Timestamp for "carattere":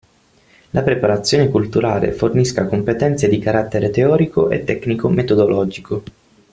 3.37-3.91